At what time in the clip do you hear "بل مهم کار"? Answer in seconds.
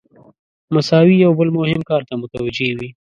1.39-2.01